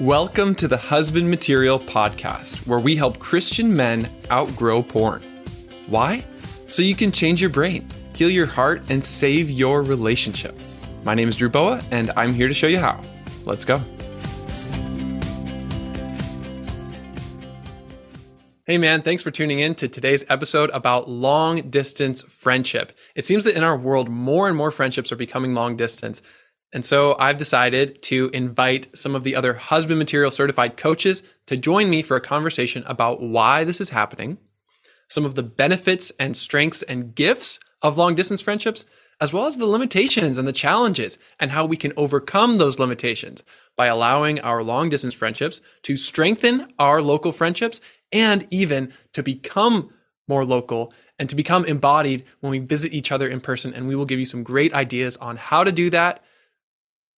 [0.00, 5.20] Welcome to the Husband Material Podcast, where we help Christian men outgrow porn.
[5.88, 6.24] Why?
[6.68, 10.56] So you can change your brain, heal your heart, and save your relationship.
[11.02, 13.02] My name is Drew Boa, and I'm here to show you how.
[13.44, 13.80] Let's go.
[18.68, 22.92] Hey man, thanks for tuning in to today's episode about long distance friendship.
[23.16, 26.22] It seems that in our world, more and more friendships are becoming long distance.
[26.72, 31.56] And so I've decided to invite some of the other husband material certified coaches to
[31.56, 34.38] join me for a conversation about why this is happening,
[35.08, 38.84] some of the benefits and strengths and gifts of long distance friendships,
[39.20, 43.42] as well as the limitations and the challenges and how we can overcome those limitations
[43.76, 47.80] by allowing our long distance friendships to strengthen our local friendships
[48.12, 49.90] and even to become
[50.28, 53.74] more local and to become embodied when we visit each other in person.
[53.74, 56.22] And we will give you some great ideas on how to do that.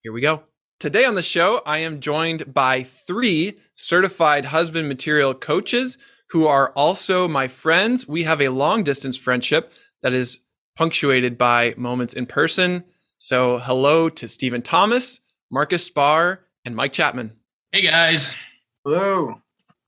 [0.03, 0.45] Here we go.
[0.79, 5.99] Today on the show, I am joined by three certified husband material coaches
[6.31, 8.09] who are also my friends.
[8.09, 10.41] We have a long distance friendship that is
[10.75, 12.85] punctuated by moments in person.
[13.19, 17.33] So, hello to Stephen Thomas, Marcus Spar, and Mike Chapman.
[17.71, 18.35] Hey guys.
[18.83, 19.43] Hello.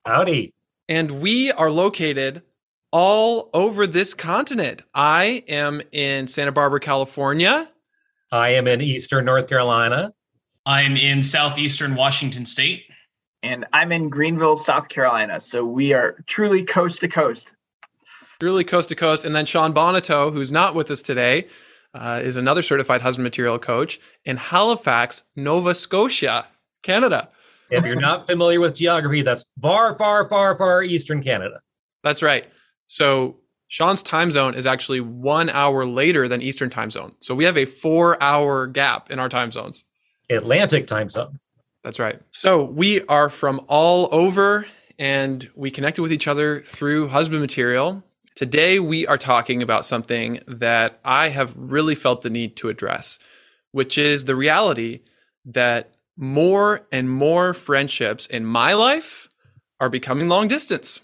[0.05, 0.53] Howdy.
[0.91, 2.43] And we are located
[2.91, 4.83] all over this continent.
[4.95, 7.71] I am in Santa Barbara, California.
[8.33, 10.15] I am in Eastern North Carolina.
[10.65, 12.85] I'm in southeastern Washington State.
[13.43, 15.39] And I'm in Greenville, South Carolina.
[15.39, 17.53] So we are truly coast to coast.
[18.41, 19.27] Truly coast to coast.
[19.27, 21.47] And then Sean Bonato, who's not with us today,
[21.93, 26.47] uh, is another certified husband material coach in Halifax, Nova Scotia,
[26.83, 27.29] Canada.
[27.71, 31.61] If you're not familiar with geography, that's far, far, far, far eastern Canada.
[32.03, 32.47] That's right.
[32.87, 33.37] So
[33.73, 37.15] Sean's time zone is actually one hour later than Eastern time zone.
[37.21, 39.85] So we have a four hour gap in our time zones.
[40.29, 41.39] Atlantic time zone.
[41.83, 42.21] That's right.
[42.33, 44.67] So we are from all over
[44.99, 48.05] and we connected with each other through husband material.
[48.35, 53.19] Today we are talking about something that I have really felt the need to address,
[53.71, 55.01] which is the reality
[55.47, 59.31] that more and more friendships in my life
[59.81, 61.01] are becoming long distance,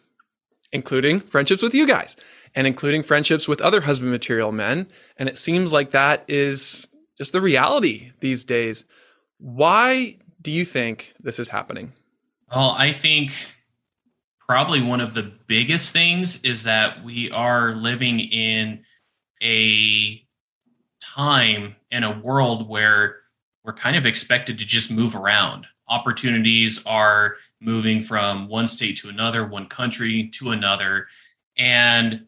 [0.70, 2.14] including friendships with you guys
[2.54, 4.88] and including friendships with other husband material men.
[5.16, 8.84] And it seems like that is just the reality these days.
[9.38, 11.92] Why do you think this is happening?
[12.54, 13.32] Well, I think
[14.48, 18.84] probably one of the biggest things is that we are living in
[19.42, 20.24] a
[21.00, 23.16] time in a world where
[23.64, 25.66] we're kind of expected to just move around.
[25.88, 31.08] Opportunities are moving from one state to another, one country to another.
[31.56, 32.26] And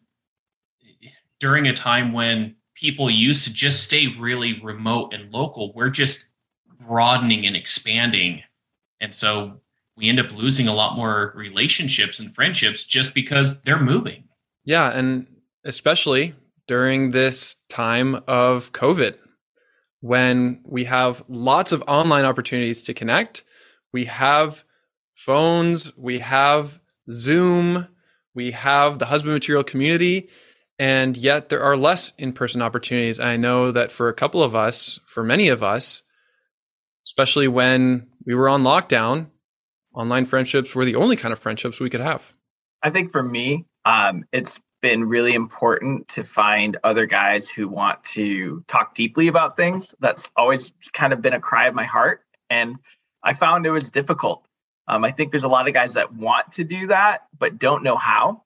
[1.40, 6.30] during a time when people used to just stay really remote and local, we're just
[6.86, 8.42] broadening and expanding.
[9.00, 9.60] And so
[9.96, 14.24] we end up losing a lot more relationships and friendships just because they're moving.
[14.64, 14.90] Yeah.
[14.90, 15.26] And
[15.64, 16.34] especially
[16.68, 19.16] during this time of COVID,
[20.00, 23.42] when we have lots of online opportunities to connect,
[23.92, 24.64] we have
[25.14, 26.80] phones, we have
[27.10, 27.88] Zoom,
[28.34, 30.30] we have the husband material community,
[30.80, 33.20] and yet there are less in person opportunities.
[33.20, 36.02] I know that for a couple of us, for many of us,
[37.04, 39.26] especially when we were on lockdown,
[39.94, 42.32] online friendships were the only kind of friendships we could have.
[42.82, 48.02] I think for me, um, it's been really important to find other guys who want
[48.04, 49.94] to talk deeply about things.
[50.00, 52.22] That's always kind of been a cry of my heart.
[52.48, 52.76] And
[53.22, 54.46] I found it was difficult.
[54.88, 57.82] Um, I think there's a lot of guys that want to do that, but don't
[57.82, 58.44] know how.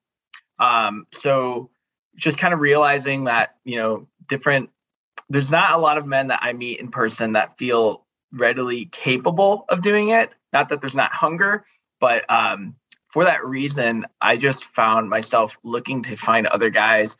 [0.58, 1.70] Um, so
[2.16, 4.70] just kind of realizing that, you know, different,
[5.28, 9.64] there's not a lot of men that I meet in person that feel readily capable
[9.68, 10.30] of doing it.
[10.52, 11.64] Not that there's not hunger,
[12.00, 12.76] but um,
[13.08, 17.16] for that reason, I just found myself looking to find other guys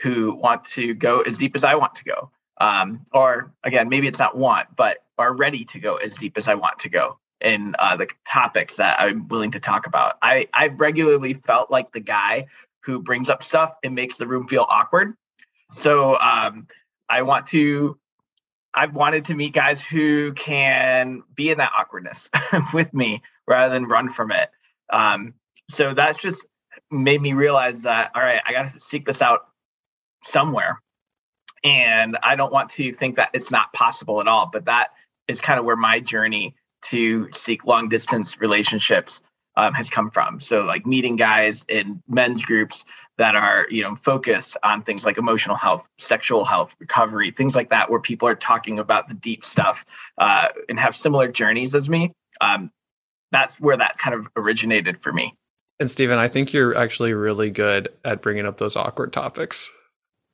[0.00, 2.30] who want to go as deep as I want to go.
[2.58, 6.48] Um, or again, maybe it's not want, but are ready to go as deep as
[6.48, 10.16] I want to go in uh, the topics that I'm willing to talk about.
[10.22, 12.46] I I regularly felt like the guy
[12.86, 15.14] who brings up stuff and makes the room feel awkward.
[15.72, 16.68] So um,
[17.08, 17.98] I want to.
[18.72, 22.28] I've wanted to meet guys who can be in that awkwardness
[22.74, 24.50] with me rather than run from it.
[24.92, 25.32] Um,
[25.70, 26.46] so that's just
[26.90, 29.40] made me realize that all right, I got to seek this out
[30.22, 30.80] somewhere,
[31.64, 34.48] and I don't want to think that it's not possible at all.
[34.52, 34.90] But that
[35.26, 39.22] is kind of where my journey to seek long distance relationships
[39.56, 40.40] um, has come from.
[40.40, 42.84] So like meeting guys in men's groups
[43.18, 47.70] that are you know focused on things like emotional health, sexual health, recovery, things like
[47.70, 49.84] that, where people are talking about the deep stuff
[50.18, 52.12] uh, and have similar journeys as me.
[52.40, 52.70] Um,
[53.32, 55.34] that's where that kind of originated for me.
[55.78, 59.70] And Stephen, I think you're actually really good at bringing up those awkward topics.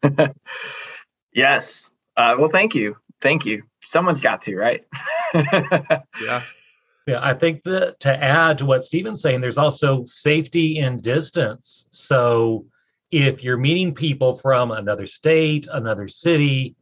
[1.32, 1.90] yes.
[2.16, 2.96] Uh, well, thank you.
[3.20, 3.64] Thank you.
[3.84, 4.84] Someone's got to, right?
[5.34, 6.42] yeah.
[7.12, 11.86] Yeah, I think that to add to what Stephen's saying, there's also safety in distance.
[11.90, 12.64] So
[13.10, 16.74] if you're meeting people from another state, another city,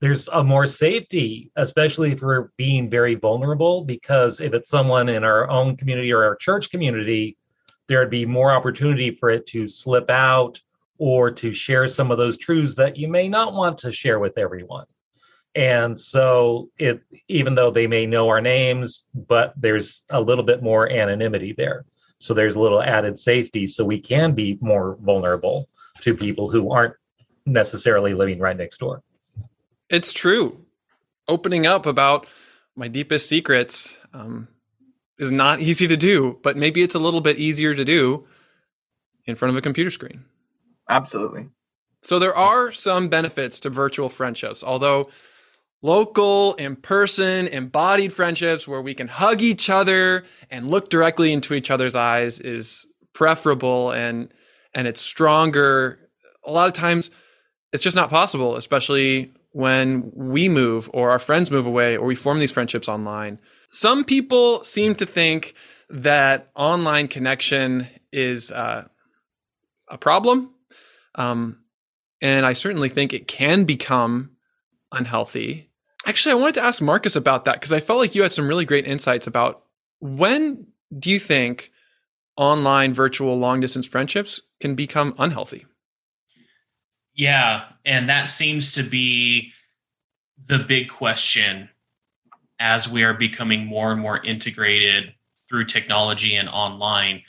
[0.00, 5.24] there's a more safety, especially if we're being very vulnerable, because if it's someone in
[5.24, 7.38] our own community or our church community,
[7.88, 10.60] there'd be more opportunity for it to slip out
[10.98, 14.36] or to share some of those truths that you may not want to share with
[14.36, 14.84] everyone.
[15.54, 20.62] And so it even though they may know our names, but there's a little bit
[20.62, 21.84] more anonymity there.
[22.18, 25.68] So there's a little added safety so we can be more vulnerable
[26.02, 26.94] to people who aren't
[27.46, 29.02] necessarily living right next door.
[29.90, 30.64] It's true.
[31.28, 32.26] Opening up about
[32.76, 34.48] my deepest secrets um,
[35.18, 38.26] is not easy to do, but maybe it's a little bit easier to do
[39.26, 40.24] in front of a computer screen.
[40.88, 41.48] Absolutely.
[42.02, 45.08] So there are some benefits to virtual friendships, although
[45.82, 51.54] local, in person, embodied friendships where we can hug each other and look directly into
[51.54, 54.32] each other's eyes is preferable and
[54.74, 55.98] and it's stronger.
[56.44, 57.10] A lot of times
[57.72, 62.14] it's just not possible, especially when we move or our friends move away or we
[62.14, 63.38] form these friendships online.
[63.68, 65.54] Some people seem to think
[65.90, 68.86] that online connection is uh,
[69.88, 70.54] a problem.
[71.14, 71.58] Um,
[72.22, 74.30] and I certainly think it can become
[74.90, 75.70] unhealthy.
[76.06, 78.48] Actually, I wanted to ask Marcus about that because I felt like you had some
[78.48, 79.64] really great insights about
[80.00, 80.66] when
[80.98, 81.70] do you think
[82.36, 85.66] online virtual long distance friendships can become unhealthy?
[87.14, 89.52] Yeah, and that seems to be
[90.46, 91.68] the big question
[92.58, 95.14] as we are becoming more and more integrated
[95.48, 97.22] through technology and online.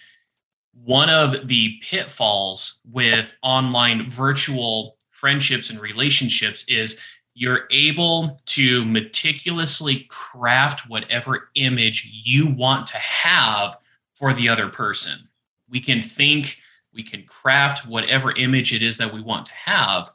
[0.74, 7.00] One of the pitfalls with online virtual friendships and relationships is
[7.34, 13.78] you're able to meticulously craft whatever image you want to have
[14.14, 15.28] for the other person.
[15.70, 16.60] We can think
[16.94, 20.12] we can craft whatever image it is that we want to have.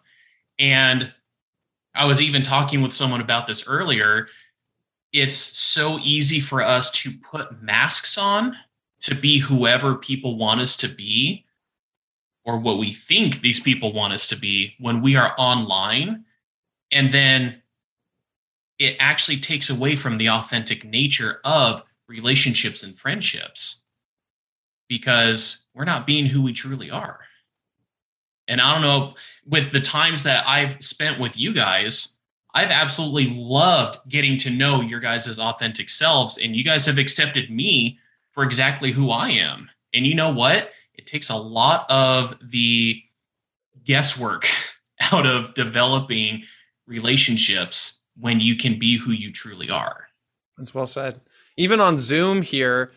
[0.58, 1.12] And
[1.94, 4.28] I was even talking with someone about this earlier.
[5.12, 8.56] It's so easy for us to put masks on
[9.00, 11.44] to be whoever people want us to be
[12.44, 16.24] or what we think these people want us to be when we are online.
[16.90, 17.62] And then
[18.78, 23.86] it actually takes away from the authentic nature of relationships and friendships
[24.88, 27.20] because we're not being who we truly are.
[28.46, 29.14] And I don't know,
[29.46, 32.18] with the times that I've spent with you guys,
[32.54, 36.38] I've absolutely loved getting to know your guys' authentic selves.
[36.38, 37.98] And you guys have accepted me
[38.30, 39.68] for exactly who I am.
[39.92, 40.72] And you know what?
[40.94, 43.02] It takes a lot of the
[43.84, 44.48] guesswork
[45.12, 46.44] out of developing
[46.88, 50.08] relationships when you can be who you truly are.
[50.56, 51.20] That's well said.
[51.56, 52.90] Even on Zoom here,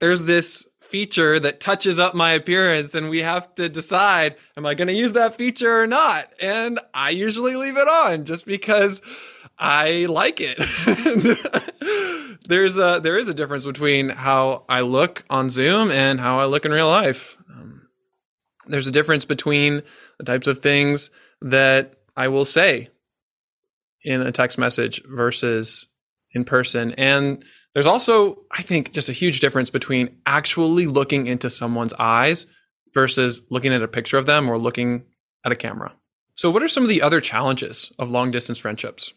[0.00, 4.74] there's this feature that touches up my appearance and we have to decide am I
[4.74, 6.32] going to use that feature or not?
[6.40, 9.02] And I usually leave it on just because
[9.58, 10.56] I like it.
[12.48, 16.46] There's a there is a difference between how I look on Zoom and how I
[16.46, 17.36] look in real life.
[17.50, 17.88] Um,
[18.66, 19.82] there's a difference between
[20.16, 21.10] the types of things
[21.42, 22.88] that I will say
[24.04, 25.86] in a text message versus
[26.32, 31.48] in person and there's also, I think, just a huge difference between actually looking into
[31.48, 32.46] someone's eyes
[32.92, 35.04] versus looking at a picture of them or looking
[35.44, 35.92] at a camera.
[36.34, 39.12] So, what are some of the other challenges of long distance friendships?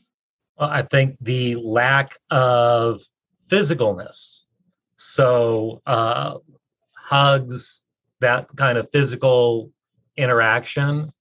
[0.60, 3.02] Well, I think the lack of
[3.48, 4.42] physicalness.
[4.96, 6.36] So, uh,
[6.96, 7.82] hugs,
[8.20, 9.72] that kind of physical
[10.18, 11.12] interaction,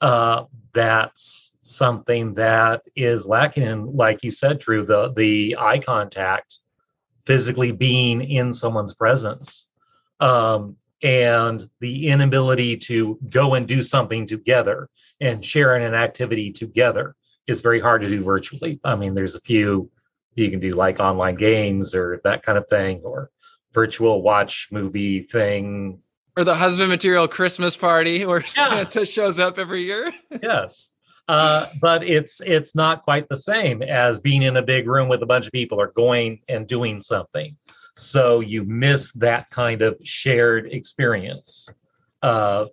[0.00, 6.58] uh, that's something that is lacking in, like you said, Drew, the, the eye contact
[7.24, 9.68] physically being in someone's presence
[10.20, 14.88] um, and the inability to go and do something together
[15.20, 17.14] and sharing an activity together
[17.46, 18.80] is very hard to do virtually.
[18.84, 19.90] I mean, there's a few
[20.34, 23.30] you can do like online games or that kind of thing or
[23.72, 26.00] virtual watch movie thing
[26.38, 28.46] or the husband material Christmas party where yeah.
[28.46, 30.12] Santa shows up every year.
[30.42, 30.90] yes.
[31.28, 35.22] Uh, but it's it's not quite the same as being in a big room with
[35.22, 37.54] a bunch of people or going and doing something.
[37.94, 41.68] So you miss that kind of shared experience
[42.22, 42.66] uh,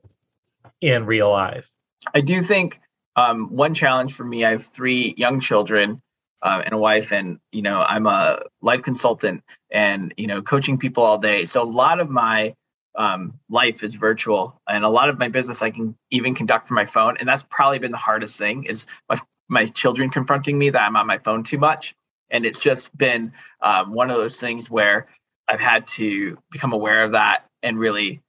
[0.82, 1.70] in real life.
[2.14, 2.80] I do think
[3.16, 4.46] um, one challenge for me.
[4.46, 6.02] I have three young children.
[6.42, 10.78] uh, and a wife, and you know, I'm a life consultant and you know, coaching
[10.78, 11.46] people all day.
[11.46, 12.54] So a lot of my
[12.98, 16.75] um, life is virtual, and a lot of my business I can even conduct from
[16.75, 20.72] my phone, and that's probably been the hardest thing is my my children confronting me
[20.72, 21.96] that I'm on my phone too much,
[22.30, 25.08] and it's just been um, one of those things where
[25.48, 28.22] I've had to become aware of that and really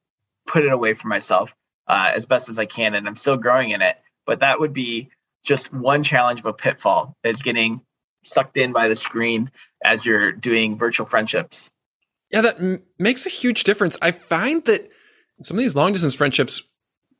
[0.45, 1.53] put it away from myself
[1.87, 3.97] uh, as best as I can, and I'm still growing in it.
[4.25, 5.09] But that would be
[5.43, 7.81] just one challenge of a pitfall is getting
[8.25, 9.51] sucked in by the screen
[9.83, 11.71] as you're doing virtual friendships.
[12.31, 13.97] Yeah, that m- makes a huge difference.
[14.01, 14.93] I find that
[15.41, 16.61] some of these long distance friendships,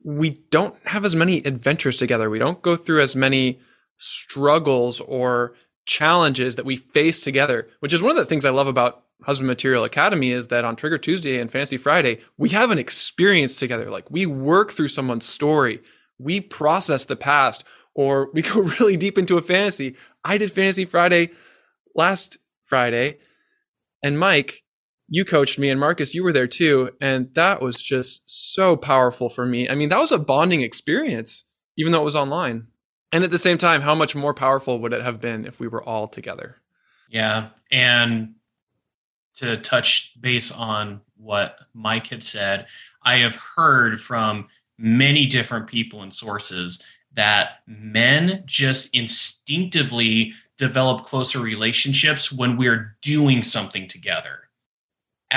[0.03, 2.29] we don't have as many adventures together.
[2.29, 3.59] We don't go through as many
[3.97, 5.53] struggles or
[5.85, 9.47] challenges that we face together, which is one of the things I love about Husband
[9.47, 13.89] Material Academy is that on Trigger Tuesday and Fantasy Friday, we have an experience together.
[13.89, 15.81] Like we work through someone's story,
[16.19, 17.63] we process the past,
[17.95, 19.95] or we go really deep into a fantasy.
[20.23, 21.31] I did Fantasy Friday
[21.95, 23.17] last Friday,
[24.03, 24.63] and Mike,
[25.09, 26.91] you coached me, and Marcus, you were there too.
[26.99, 29.69] And that was just so powerful for me.
[29.69, 31.45] I mean, that was a bonding experience,
[31.77, 32.67] even though it was online.
[33.11, 35.67] And at the same time, how much more powerful would it have been if we
[35.67, 36.57] were all together?
[37.09, 37.49] Yeah.
[37.71, 38.35] And
[39.35, 42.67] to touch base on what Mike had said,
[43.01, 44.47] I have heard from
[44.77, 46.83] many different people and sources
[47.13, 54.46] that men just instinctively develop closer relationships when we're doing something together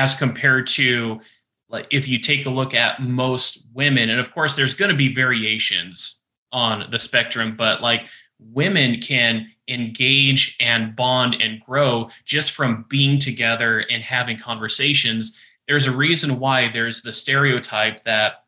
[0.00, 1.21] as compared to
[1.69, 4.97] like if you take a look at most women and of course there's going to
[4.97, 8.02] be variations on the spectrum but like
[8.38, 15.37] women can engage and bond and grow just from being together and having conversations.
[15.69, 18.45] There's a reason why there's the stereotype that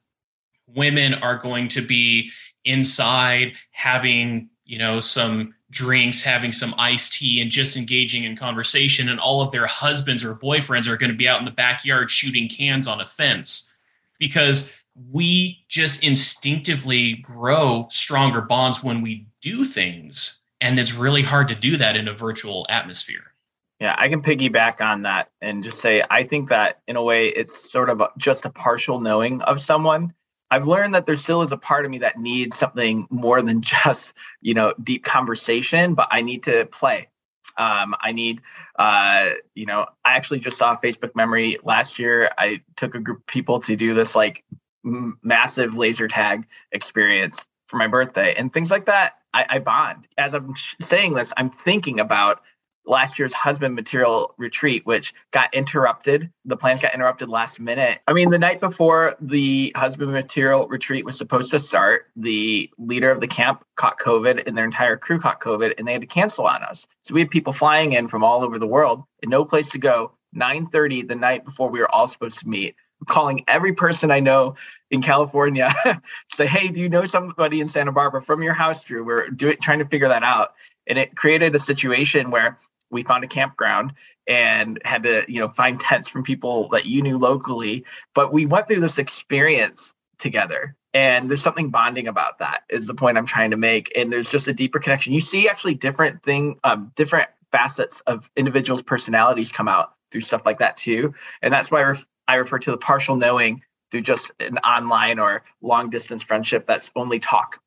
[0.66, 2.30] women are going to be
[2.64, 9.08] inside having you know some drinks having some iced tea and just engaging in conversation
[9.08, 12.10] and all of their husbands or boyfriends are going to be out in the backyard
[12.10, 13.74] shooting cans on a fence.
[14.18, 14.72] Because
[15.10, 21.56] we just instinctively grow stronger bonds when we do things and it's really hard to
[21.56, 23.32] do that in a virtual atmosphere.
[23.80, 27.28] Yeah, I can piggyback on that and just say I think that in a way
[27.28, 30.12] it's sort of just a partial knowing of someone
[30.52, 33.62] I've learned that there still is a part of me that needs something more than
[33.62, 37.08] just, you know, deep conversation, but I need to play.
[37.56, 38.42] Um, I need,
[38.78, 42.30] uh, you know, I actually just saw Facebook memory last year.
[42.36, 44.44] I took a group of people to do this like
[44.84, 49.14] m- massive laser tag experience for my birthday and things like that.
[49.32, 50.06] I, I bond.
[50.18, 52.42] As I'm saying this, I'm thinking about
[52.86, 56.30] last year's husband material retreat, which got interrupted.
[56.44, 58.00] The plans got interrupted last minute.
[58.06, 63.10] I mean, the night before the husband material retreat was supposed to start, the leader
[63.10, 66.06] of the camp caught COVID and their entire crew caught COVID and they had to
[66.06, 66.86] cancel on us.
[67.02, 69.78] So we had people flying in from all over the world and no place to
[69.78, 70.12] go.
[70.34, 72.74] 9:30 the night before we were all supposed to meet.
[73.00, 74.54] I'm calling every person I know
[74.90, 75.74] in California,
[76.34, 79.56] say, "Hey, do you know somebody in Santa Barbara from your house, Drew?" We're doing
[79.60, 80.54] trying to figure that out,
[80.86, 82.58] and it created a situation where
[82.92, 83.94] we found a campground
[84.28, 87.84] and had to you know find tents from people that you knew locally.
[88.14, 92.94] But we went through this experience together and there's something bonding about that is the
[92.94, 93.90] point i'm trying to make.
[93.96, 95.12] And there's just a deeper connection.
[95.12, 100.42] You see actually different thing um, different facets of individuals personalities come out through stuff
[100.44, 101.14] like that too.
[101.42, 105.18] And that's why I, ref- I refer to the partial knowing through just an online
[105.18, 107.58] or long distance friendship that's only talk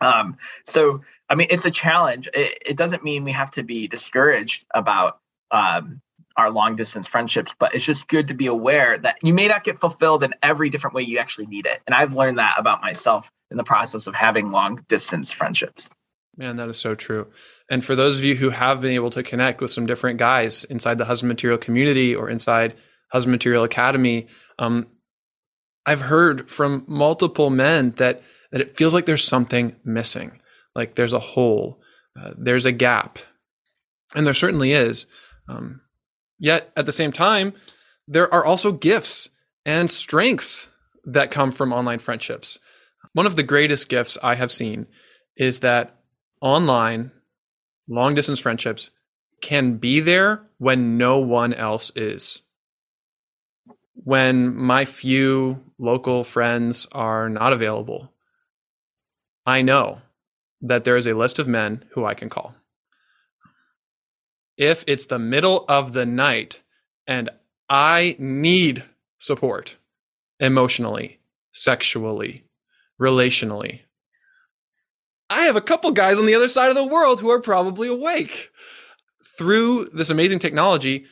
[0.00, 0.36] um,
[0.66, 2.28] so, I mean, it's a challenge.
[2.32, 5.18] It, it, doesn't mean we have to be discouraged about
[5.50, 6.00] um,
[6.36, 9.64] our long distance friendships, but it's just good to be aware that you may not
[9.64, 11.80] get fulfilled in every different way you actually need it.
[11.86, 15.88] And I've learned that about myself in the process of having long distance friendships.
[16.36, 17.28] Man, that is so true.
[17.70, 20.64] And for those of you who have been able to connect with some different guys
[20.64, 22.74] inside the Husband Material community or inside
[23.12, 24.26] Husband Material Academy,
[24.58, 24.88] um,
[25.86, 28.22] I've heard from multiple men that
[28.54, 30.40] that it feels like there's something missing,
[30.76, 31.80] like there's a hole,
[32.16, 33.18] uh, there's a gap.
[34.14, 35.06] And there certainly is.
[35.48, 35.80] Um,
[36.38, 37.54] yet at the same time,
[38.06, 39.28] there are also gifts
[39.66, 40.68] and strengths
[41.04, 42.60] that come from online friendships.
[43.12, 44.86] One of the greatest gifts I have seen
[45.36, 45.96] is that
[46.40, 47.10] online
[47.88, 48.90] long distance friendships
[49.42, 52.42] can be there when no one else is.
[53.94, 58.13] When my few local friends are not available,
[59.46, 60.00] I know
[60.60, 62.54] that there is a list of men who I can call.
[64.56, 66.62] If it's the middle of the night
[67.06, 67.28] and
[67.68, 68.84] I need
[69.18, 69.76] support
[70.40, 71.18] emotionally,
[71.52, 72.44] sexually,
[73.00, 73.80] relationally,
[75.28, 77.88] I have a couple guys on the other side of the world who are probably
[77.88, 78.50] awake.
[79.36, 81.06] Through this amazing technology,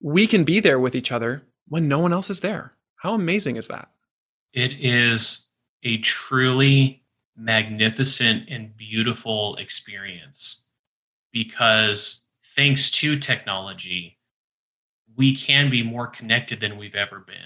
[0.00, 2.74] we can be there with each other when no one else is there.
[2.96, 3.90] How amazing is that?
[4.52, 7.01] It is a truly
[7.42, 10.70] magnificent and beautiful experience
[11.32, 14.18] because thanks to technology,
[15.16, 17.36] we can be more connected than we've ever been.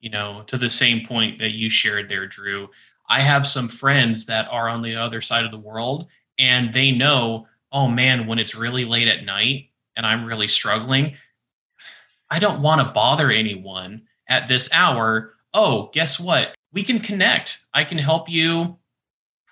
[0.00, 2.68] You know, to the same point that you shared there, Drew.
[3.08, 6.92] I have some friends that are on the other side of the world and they
[6.92, 11.16] know, oh man, when it's really late at night and I'm really struggling,
[12.30, 15.34] I don't want to bother anyone at this hour.
[15.54, 16.54] Oh, guess what?
[16.72, 17.58] We can connect.
[17.72, 18.77] I can help you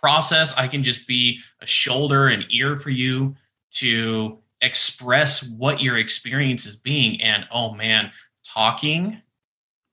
[0.00, 0.54] process.
[0.56, 3.34] I can just be a shoulder and ear for you
[3.72, 7.20] to express what your experience is being.
[7.20, 8.10] And oh man,
[8.44, 9.22] talking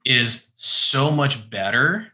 [0.05, 2.07] is so much better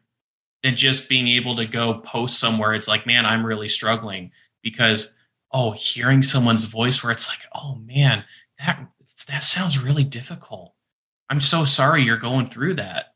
[0.64, 2.74] than just being able to go post somewhere.
[2.74, 4.32] It's like, man, I'm really struggling
[4.62, 5.18] because
[5.52, 8.24] oh, hearing someone's voice where it's like, oh man,
[8.60, 8.88] that
[9.28, 10.74] that sounds really difficult.
[11.30, 13.14] I'm so sorry you're going through that.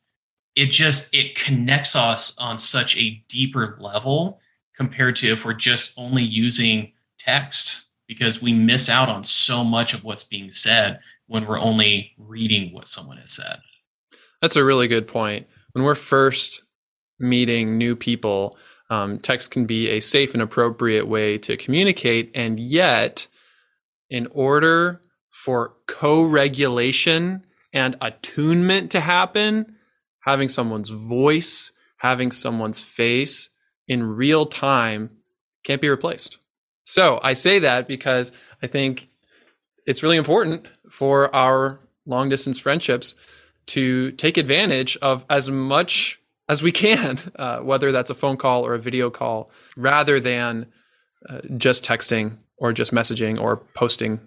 [0.55, 4.39] It just it connects us on such a deeper level
[4.75, 9.93] compared to if we're just only using text because we miss out on so much
[9.93, 13.55] of what's being said when we're only reading what someone has said.
[14.41, 15.47] That's a really good point.
[15.71, 16.63] When we're first
[17.19, 18.57] meeting new people,
[18.89, 22.31] um, text can be a safe and appropriate way to communicate.
[22.35, 23.27] And yet,
[24.09, 25.01] in order
[25.31, 29.77] for co regulation and attunement to happen,
[30.19, 33.49] having someone's voice, having someone's face
[33.93, 35.09] in real time
[35.63, 36.39] can't be replaced.
[36.83, 38.31] So I say that because
[38.62, 39.07] I think
[39.85, 43.15] it's really important for our long distance friendships
[43.67, 46.19] to take advantage of as much
[46.50, 50.65] as we can, uh, whether that's a phone call or a video call, rather than
[51.29, 54.19] uh, just texting or just messaging or posting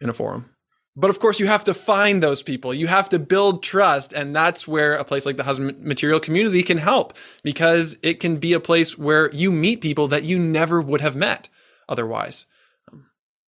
[0.00, 0.53] in a forum.
[0.96, 2.72] But of course, you have to find those people.
[2.72, 4.12] You have to build trust.
[4.12, 8.36] And that's where a place like the Husband Material community can help because it can
[8.36, 11.48] be a place where you meet people that you never would have met
[11.88, 12.46] otherwise.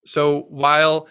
[0.03, 1.07] So while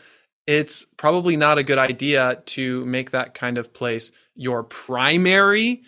[0.47, 5.83] it's probably not a good idea to make that kind of place your primary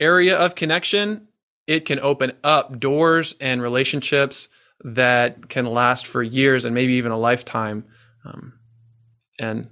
[0.00, 1.28] area of connection,
[1.66, 4.48] it can open up doors and relationships
[4.80, 7.84] that can last for years and maybe even a lifetime.
[8.24, 8.54] Um,
[9.38, 9.68] and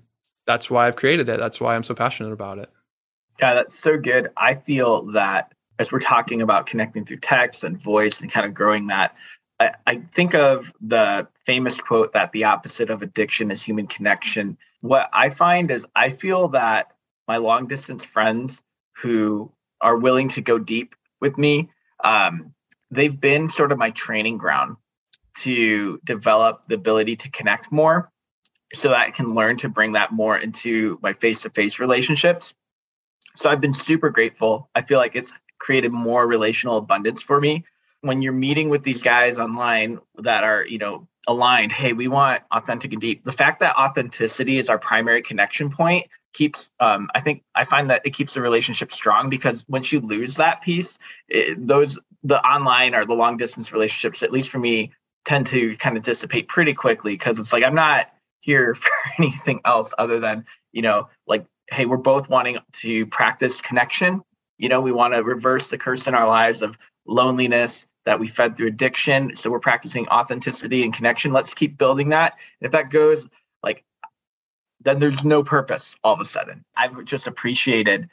[0.52, 1.38] that's why I've created it.
[1.38, 2.68] That's why I'm so passionate about it.
[3.40, 4.28] Yeah, that's so good.
[4.36, 8.52] I feel that as we're talking about connecting through text and voice and kind of
[8.52, 9.16] growing that,
[9.58, 14.58] I, I think of the famous quote that the opposite of addiction is human connection.
[14.82, 16.92] What I find is I feel that
[17.26, 18.60] my long distance friends
[18.98, 21.70] who are willing to go deep with me,
[22.04, 22.52] um,
[22.90, 24.76] they've been sort of my training ground
[25.38, 28.11] to develop the ability to connect more
[28.74, 32.54] so that I can learn to bring that more into my face to face relationships.
[33.36, 34.68] So I've been super grateful.
[34.74, 37.64] I feel like it's created more relational abundance for me.
[38.00, 42.42] When you're meeting with these guys online that are, you know, aligned, hey, we want
[42.50, 43.24] authentic and deep.
[43.24, 47.90] The fact that authenticity is our primary connection point keeps, um, I think, I find
[47.90, 52.44] that it keeps the relationship strong because once you lose that piece, it, those, the
[52.44, 54.92] online or the long distance relationships, at least for me,
[55.24, 58.11] tend to kind of dissipate pretty quickly because it's like I'm not
[58.42, 63.60] here for anything else other than you know like hey we're both wanting to practice
[63.60, 64.22] connection.
[64.58, 66.76] You know we want to reverse the curse in our lives of
[67.06, 69.34] loneliness that we fed through addiction.
[69.36, 71.32] So we're practicing authenticity and connection.
[71.32, 72.38] Let's keep building that.
[72.60, 73.26] If that goes
[73.62, 73.84] like
[74.80, 76.64] then there's no purpose all of a sudden.
[76.76, 78.08] I've just appreciated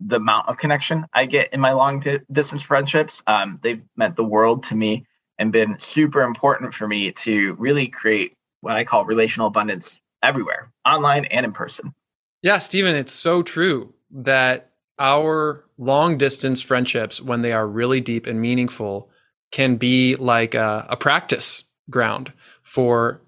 [0.00, 3.22] the amount of connection i get in my long distance friendships.
[3.26, 5.06] Um, they've meant the world to me
[5.38, 10.72] and been super important for me to really create what I call relational abundance everywhere,
[10.86, 11.94] online and in person.
[12.42, 18.26] Yeah, Stephen, it's so true that our long distance friendships, when they are really deep
[18.26, 19.10] and meaningful,
[19.52, 23.22] can be like a, a practice ground for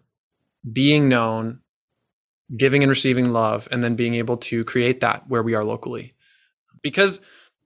[0.73, 1.61] being known,
[2.57, 6.15] giving and receiving love, and then being able to create that where we are locally.
[6.83, 7.21] Because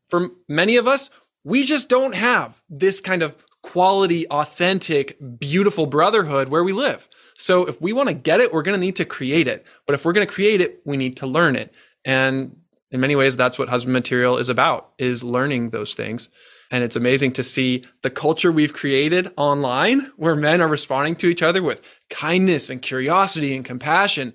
[0.09, 1.11] for many of us,
[1.45, 7.09] we just don't have this kind of quality, authentic, beautiful brotherhood where we live.
[7.41, 9.67] So if we want to get it, we're going to need to create it.
[9.87, 11.77] But if we're going to create it, we need to learn it.
[12.05, 12.57] And
[12.91, 16.29] in many ways, that's what husband material is about, is learning those things.
[16.71, 21.29] And it's amazing to see the culture we've created online where men are responding to
[21.29, 24.35] each other with kindness and curiosity and compassion.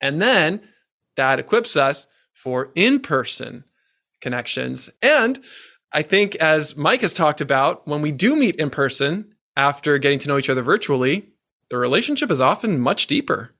[0.00, 0.60] And then
[1.16, 3.64] that equips us for in person
[4.20, 4.90] connections.
[5.02, 5.40] And
[5.92, 10.18] I think, as Mike has talked about, when we do meet in person, after getting
[10.20, 11.28] to know each other virtually,
[11.70, 13.54] the relationship is often much deeper.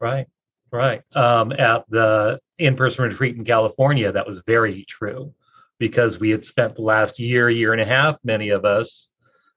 [0.00, 0.26] Right,
[0.70, 1.02] right.
[1.14, 5.34] Um, at the in person retreat in California, that was very true
[5.78, 9.08] because we had spent the last year, year and a half, many of us,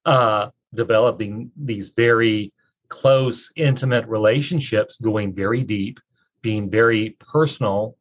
[0.05, 2.51] uh, developing these very
[2.89, 5.99] close, intimate relationships, going very deep,
[6.41, 7.95] being very personal,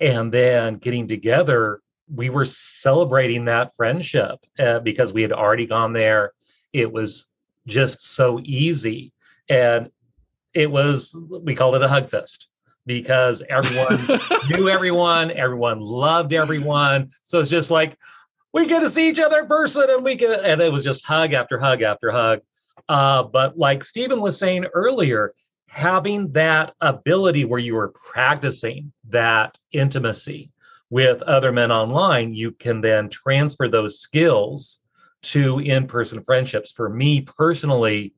[0.00, 1.80] and then getting together.
[2.14, 6.32] We were celebrating that friendship uh, because we had already gone there.
[6.72, 7.26] It was
[7.66, 9.12] just so easy.
[9.52, 9.90] And
[10.54, 12.48] it was, we called it a hug fest
[12.86, 13.98] because everyone
[14.50, 17.10] knew everyone, everyone loved everyone.
[17.22, 17.98] So it's just like,
[18.54, 21.04] we get to see each other in person and we can, and it was just
[21.04, 22.40] hug after hug after hug.
[22.88, 25.34] Uh, but like Stephen was saying earlier,
[25.68, 30.50] having that ability where you are practicing that intimacy
[30.88, 34.78] with other men online, you can then transfer those skills
[35.20, 36.72] to in person friendships.
[36.72, 38.14] For me personally,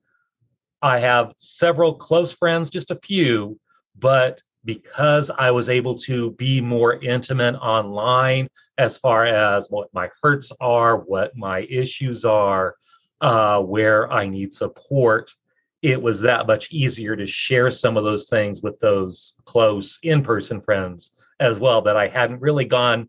[0.85, 3.59] I have several close friends, just a few,
[3.99, 10.11] but because I was able to be more intimate online as far as what my
[10.23, 12.75] hurts are, what my issues are,
[13.23, 15.33] uh, where I need support,
[15.81, 20.23] it was that much easier to share some of those things with those close in
[20.23, 23.09] person friends as well that I hadn't really gone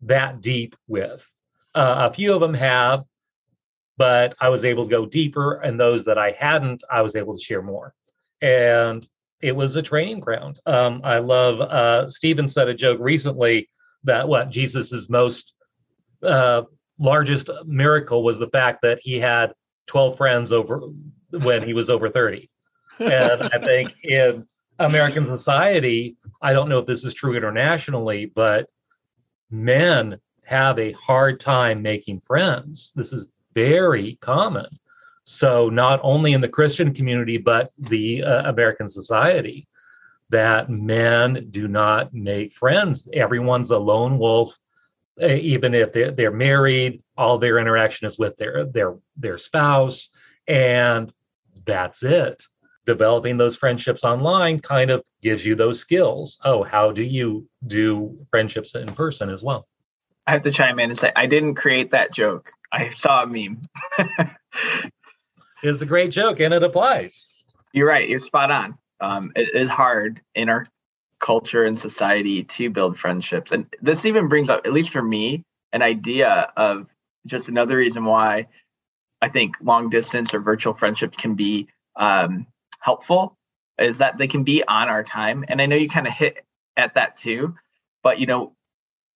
[0.00, 1.30] that deep with.
[1.74, 3.04] Uh, a few of them have,
[4.02, 7.38] but I was able to go deeper, and those that I hadn't, I was able
[7.38, 7.94] to share more.
[8.40, 9.06] And
[9.40, 10.58] it was a training ground.
[10.66, 13.68] Um, I love, uh, Stephen said a joke recently
[14.02, 15.54] that what Jesus's most
[16.20, 16.62] uh,
[16.98, 19.52] largest miracle was the fact that he had
[19.86, 20.80] 12 friends over
[21.30, 22.50] when he was over 30.
[22.98, 24.48] And I think in
[24.80, 28.68] American society, I don't know if this is true internationally, but
[29.48, 32.92] men have a hard time making friends.
[32.96, 34.66] This is very common.
[35.24, 39.68] So, not only in the Christian community, but the uh, American society,
[40.30, 43.08] that men do not make friends.
[43.12, 44.58] Everyone's a lone wolf
[45.20, 50.08] even if they're, they're married all their interaction is with their their their spouse
[50.48, 51.12] and
[51.66, 52.42] that's it
[52.86, 58.16] developing those friendships online kind of gives you those skills oh how do you do
[58.30, 59.66] friendships in person as well
[60.26, 62.52] i have to chime in and say i didn't create that joke.
[62.72, 63.62] I saw a meme.
[65.62, 67.26] It's a great joke and it applies.
[67.72, 68.08] You're right.
[68.08, 68.78] You're spot on.
[69.00, 70.66] Um, it is hard in our
[71.20, 73.52] culture and society to build friendships.
[73.52, 76.92] And this even brings up, at least for me, an idea of
[77.26, 78.48] just another reason why
[79.20, 82.46] I think long distance or virtual friendships can be um,
[82.80, 83.36] helpful
[83.78, 85.44] is that they can be on our time.
[85.46, 86.44] And I know you kind of hit
[86.76, 87.54] at that too,
[88.02, 88.54] but you know,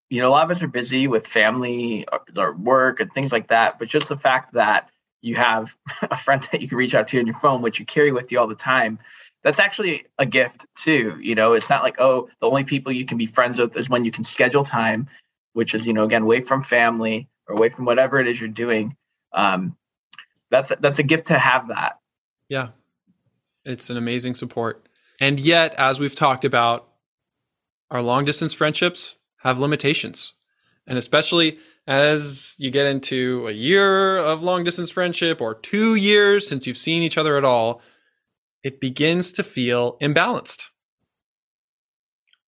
[0.09, 3.33] you know, a lot of us are busy with family or, or work and things
[3.33, 3.79] like that.
[3.79, 4.89] But just the fact that
[5.21, 7.87] you have a friend that you can reach out to on your phone, which you
[7.87, 8.99] carry with you all the time,
[9.43, 11.19] that's actually a gift too.
[11.21, 13.89] You know, it's not like, oh, the only people you can be friends with is
[13.89, 15.09] when you can schedule time,
[15.53, 18.49] which is, you know, again, away from family or away from whatever it is you're
[18.49, 18.97] doing.
[19.33, 19.77] Um,
[20.51, 21.99] that's that's a gift to have that.
[22.49, 22.69] Yeah.
[23.65, 24.87] It's an amazing support.
[25.21, 26.89] And yet, as we've talked about,
[27.91, 29.17] our long distance friendships
[29.47, 30.33] have limitations.
[30.89, 31.57] And especially
[31.87, 36.77] as you get into a year of long distance friendship or two years since you've
[36.77, 37.81] seen each other at all,
[38.65, 40.67] it begins to feel imbalanced.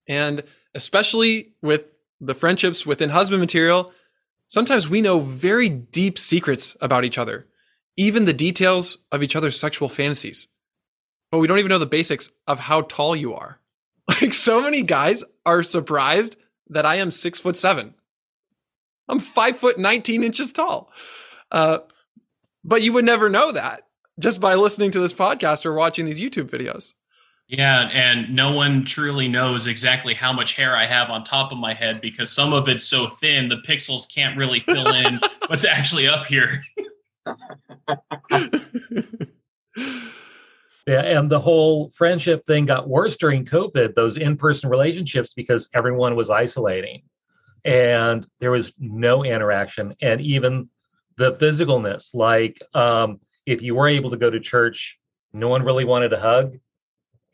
[0.09, 0.43] And
[0.75, 1.85] especially with
[2.21, 3.93] the friendships within husband material,
[4.49, 7.47] sometimes we know very deep secrets about each other,
[7.97, 10.49] even the details of each other's sexual fantasies.
[11.31, 13.61] But we don't even know the basics of how tall you are.
[14.23, 16.39] Like so many guys are surprised
[16.71, 17.95] that I am six foot seven.
[19.09, 20.93] I'm five foot 19 inches tall.
[21.51, 21.79] Uh,
[22.65, 23.83] but you would never know that
[24.19, 26.95] just by listening to this podcast or watching these YouTube videos.
[27.47, 31.57] Yeah, and no one truly knows exactly how much hair I have on top of
[31.57, 35.65] my head because some of it's so thin the pixels can't really fill in what's
[35.65, 36.63] actually up here.
[40.89, 46.17] yeah, and the whole friendship thing got worse during COVID, those in-person relationships because everyone
[46.17, 47.03] was isolating
[47.65, 50.69] and there was no interaction and even
[51.17, 55.01] the physicalness like um if you were able to go to church,
[55.33, 56.59] no one really wanted to hug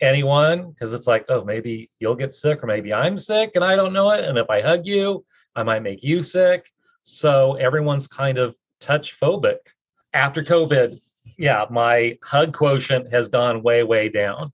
[0.01, 3.75] anyone because it's like, oh, maybe you'll get sick or maybe I'm sick and I
[3.75, 4.25] don't know it.
[4.25, 5.25] And if I hug you,
[5.57, 6.71] I might make you sick.
[7.03, 9.59] So everyone's kind of touch phobic.
[10.13, 11.01] After COVID,
[11.37, 14.53] yeah, my hug quotient has gone way, way down.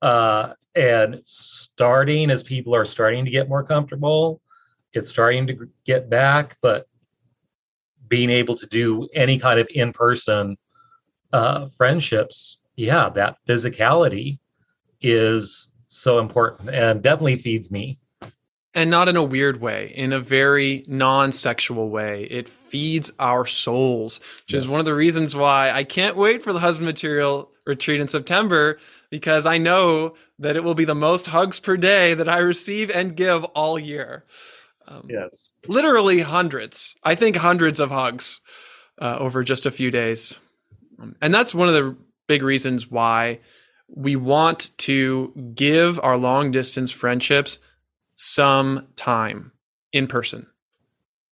[0.00, 4.40] Uh, and starting as people are starting to get more comfortable,
[4.92, 6.86] it's starting to get back, but
[8.08, 10.56] being able to do any kind of in person
[11.32, 14.38] uh, friendships, yeah, that physicality
[15.00, 17.98] is so important and definitely feeds me.
[18.74, 22.24] And not in a weird way, in a very non sexual way.
[22.24, 26.54] It feeds our souls, which is one of the reasons why I can't wait for
[26.54, 28.78] the husband material retreat in September
[29.10, 32.90] because I know that it will be the most hugs per day that I receive
[32.90, 34.24] and give all year.
[34.88, 35.50] Um, yes.
[35.68, 36.96] Literally hundreds.
[37.04, 38.40] I think hundreds of hugs
[39.00, 40.40] uh, over just a few days.
[40.98, 43.40] Um, and that's one of the big reasons why
[43.88, 47.58] we want to give our long distance friendships
[48.14, 49.52] some time
[49.92, 50.46] in person,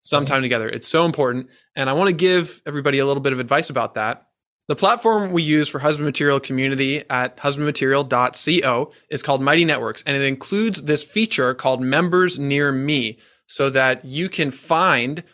[0.01, 0.69] some time together.
[0.69, 1.49] It's so important.
[1.77, 4.27] And I want to give everybody a little bit of advice about that.
[4.69, 10.17] The platform we use for husband material community at husbandmaterial.co is called Mighty Networks, and
[10.17, 15.25] it includes this feature called Members Near Me so that you can find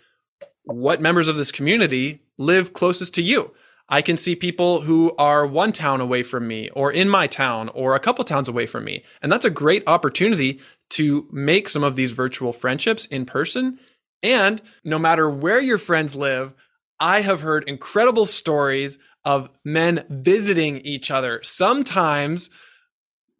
[0.65, 3.53] what members of this community live closest to you.
[3.89, 7.69] I can see people who are one town away from me or in my town
[7.69, 9.05] or a couple towns away from me.
[9.23, 13.79] And that's a great opportunity to make some of these virtual friendships in person.
[14.23, 16.55] And no matter where your friends live,
[16.99, 22.49] I have heard incredible stories of men visiting each other, sometimes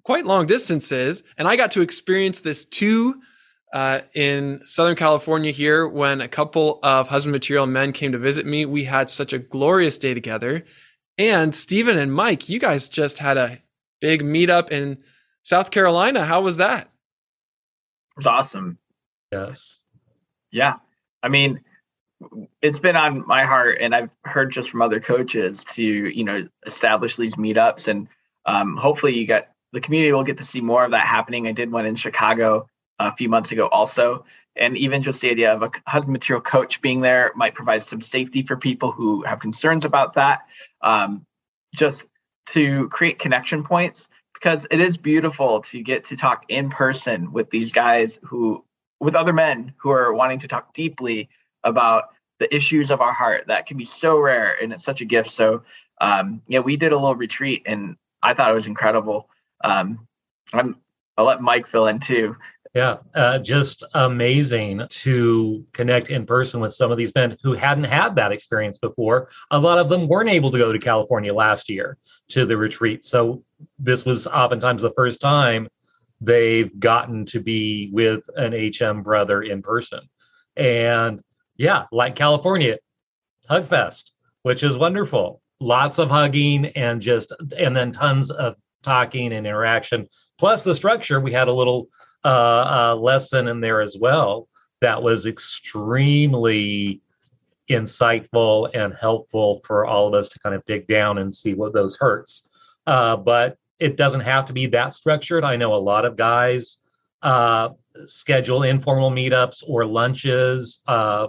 [0.03, 1.23] quite long distances.
[1.39, 3.21] And I got to experience this too
[3.73, 8.47] uh, in Southern California here when a couple of husband material men came to visit
[8.47, 8.65] me.
[8.65, 10.65] We had such a glorious day together.
[11.19, 13.63] And Stephen and Mike, you guys just had a
[14.01, 14.99] big meetup in
[15.43, 16.25] South Carolina.
[16.25, 16.91] How was that?
[18.17, 18.79] It was awesome.
[19.31, 19.81] Yes.
[20.51, 20.77] Yeah.
[21.23, 21.61] I mean,
[22.63, 26.49] it's been on my heart and i've heard just from other coaches to you know
[26.65, 28.09] establish these meetups and
[28.47, 31.53] um, hopefully you got the community will get to see more of that happening i
[31.53, 32.67] did one in chicago
[32.99, 34.25] a few months ago also
[34.57, 38.01] and even just the idea of a husband material coach being there might provide some
[38.01, 40.47] safety for people who have concerns about that
[40.81, 41.27] um,
[41.75, 42.07] just
[42.47, 44.09] to create connection points
[44.47, 48.65] because it is beautiful to get to talk in person with these guys who
[49.01, 51.29] with other men who are wanting to talk deeply
[51.65, 53.49] about the issues of our heart.
[53.49, 55.31] That can be so rare and it's such a gift.
[55.31, 55.65] So
[56.01, 59.29] um, yeah we did a little retreat and i thought it was incredible.
[59.65, 60.07] Um,
[60.53, 60.77] i'm
[61.17, 62.37] i'll let mike fill in too.
[62.73, 67.85] Yeah uh, just amazing to connect in person with some of these men who hadn't
[67.85, 69.29] had that experience before.
[69.51, 73.03] A lot of them weren't able to go to california last year to the retreat.
[73.05, 73.43] So
[73.79, 75.69] this was oftentimes the first time
[76.21, 80.01] they've gotten to be with an hm brother in person
[80.57, 81.21] and
[81.57, 82.79] yeah, like California,
[83.49, 85.43] Hug Fest, which is wonderful.
[85.61, 90.07] Lots of hugging and just, and then tons of talking and interaction.
[90.39, 91.89] Plus the structure, we had a little
[92.25, 94.49] uh, uh, lesson in there as well
[94.81, 97.01] that was extremely
[97.71, 101.73] insightful and helpful for all of us to kind of dig down and see what
[101.73, 102.46] those hurts.
[102.87, 105.45] Uh, but it doesn't have to be that structured.
[105.45, 106.79] I know a lot of guys
[107.23, 107.71] uh,
[108.07, 111.29] schedule informal meetups or lunches uh,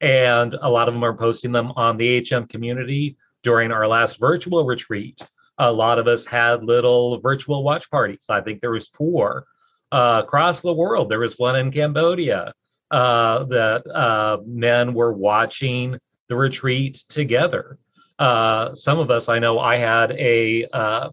[0.00, 4.18] and a lot of them are posting them on the HM community during our last
[4.18, 5.20] virtual retreat.
[5.58, 8.26] A lot of us had little virtual watch parties.
[8.28, 9.44] I think there was four
[9.90, 11.08] uh, across the world.
[11.08, 12.52] There was one in Cambodia
[12.90, 17.78] uh, that uh, men were watching the retreat together.
[18.18, 21.10] Uh, some of us, I know, I had a uh,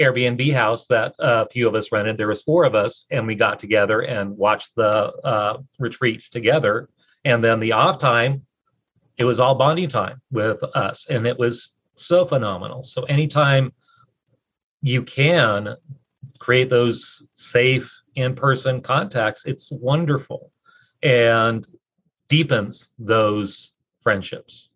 [0.00, 2.16] Airbnb house that a few of us rented.
[2.16, 6.88] There was four of us, and we got together and watched the uh, retreat together
[7.24, 8.44] and then the off time,
[9.16, 11.06] it was all bonding time with us.
[11.08, 12.82] And it was so phenomenal.
[12.82, 13.72] So anytime
[14.80, 15.76] you can
[16.38, 20.50] create those safe in-person contacts, it's wonderful
[21.02, 21.66] and
[22.28, 24.70] deepens those friendships.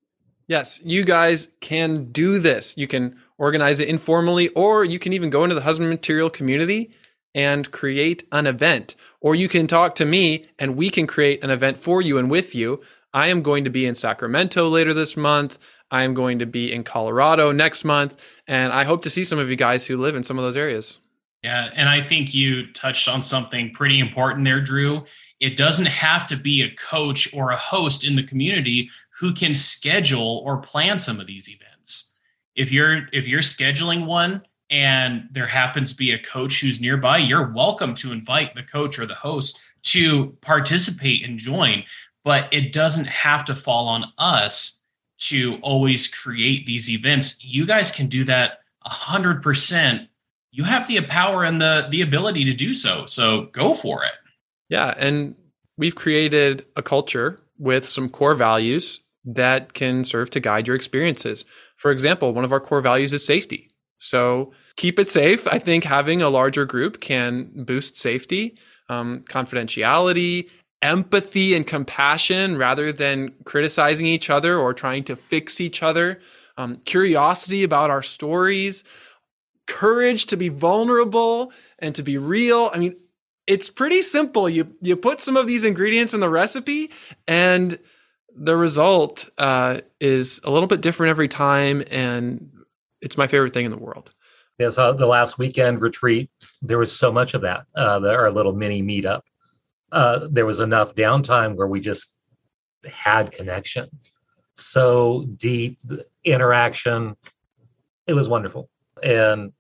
[0.49, 2.79] Yes, you guys can do this.
[2.79, 6.91] You can organize it informally, or you can even go into the husband material community
[7.35, 8.95] and create an event.
[9.21, 12.31] Or you can talk to me and we can create an event for you and
[12.31, 12.81] with you.
[13.13, 15.59] I am going to be in Sacramento later this month.
[15.91, 18.25] I am going to be in Colorado next month.
[18.47, 20.57] And I hope to see some of you guys who live in some of those
[20.57, 21.01] areas.
[21.43, 21.71] Yeah.
[21.75, 25.05] And I think you touched on something pretty important there, Drew.
[25.41, 29.55] It doesn't have to be a coach or a host in the community who can
[29.55, 32.21] schedule or plan some of these events.
[32.55, 37.19] If you're if you're scheduling one, and there happens to be a coach who's nearby,
[37.19, 41.85] you're welcome to invite the coach or the host to participate and join.
[42.25, 44.85] But it doesn't have to fall on us
[45.19, 47.45] to always create these events.
[47.45, 50.09] You guys can do that 100%.
[50.51, 53.07] You have the power and the, the ability to do so.
[53.07, 54.13] So go for it.
[54.69, 54.95] Yeah.
[54.97, 55.35] And
[55.77, 61.45] we've created a culture with some core values that can serve to guide your experiences.
[61.77, 63.71] For example, one of our core values is safety.
[63.99, 65.47] So keep it safe.
[65.49, 70.51] I think having a larger group can boost safety, um, confidentiality,
[70.83, 76.21] empathy, and compassion rather than criticizing each other or trying to fix each other,
[76.59, 78.85] um, curiosity about our stories,
[79.67, 82.71] courage to be vulnerable and to be real.
[82.73, 82.97] I mean,
[83.47, 84.49] it's pretty simple.
[84.49, 86.91] You you put some of these ingredients in the recipe,
[87.29, 87.79] and
[88.35, 92.51] the result uh, is a little bit different every time, and
[93.01, 94.11] it's my favorite thing in the world.
[94.59, 96.31] Yeah, so the last weekend retreat,
[96.63, 97.67] there was so much of that.
[97.75, 99.21] Uh, the, our little mini meetup,
[99.93, 102.09] uh, there was enough downtime where we just
[102.91, 103.89] had connection,
[104.55, 105.79] so deep
[106.25, 107.17] interaction.
[108.07, 108.71] It was wonderful,
[109.03, 109.53] and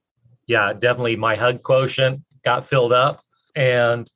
[0.46, 3.22] yeah, definitely my hug quotient got filled up.
[3.57, 4.09] And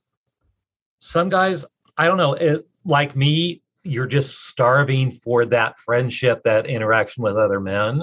[1.00, 1.64] some guys,
[1.96, 7.37] I don't know, it, like me, you're just starving for that friendship, that interaction with
[7.37, 8.03] other men,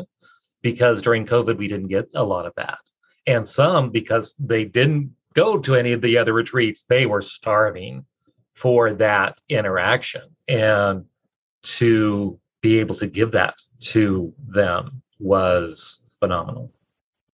[0.63, 2.80] because during COVID, we didn't get a lot of that.
[3.28, 8.06] And some, because they didn't go to any of the other retreats, they were starving
[8.56, 10.23] for that interaction.
[10.47, 11.06] And
[11.62, 16.71] to be able to give that to them was phenomenal.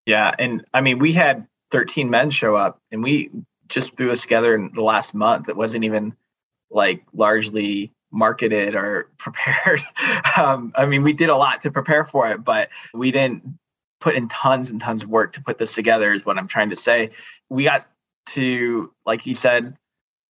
[0.04, 0.34] Yeah.
[0.38, 3.30] And I mean, we had 13 men show up and we
[3.68, 5.48] just threw this together in the last month.
[5.48, 6.14] It wasn't even
[6.70, 9.82] like largely marketed or prepared.
[10.36, 13.58] um, I mean, we did a lot to prepare for it, but we didn't
[14.00, 16.70] put in tons and tons of work to put this together, is what I'm trying
[16.70, 17.10] to say.
[17.48, 17.86] We got
[18.30, 19.76] to, like you said,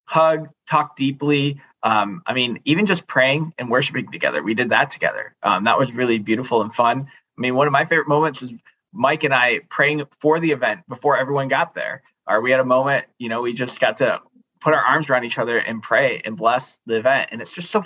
[0.07, 1.61] hug, talk deeply.
[1.83, 5.35] Um, I mean, even just praying and worshiping together, we did that together.
[5.43, 7.09] Um, that was really beautiful and fun.
[7.37, 8.53] I mean, one of my favorite moments was
[8.95, 12.03] Mike and I praying for the event before everyone got there.
[12.27, 14.21] Or we had a moment, you know, we just got to
[14.61, 17.29] put our arms around each other and pray and bless the event.
[17.33, 17.85] And it's just so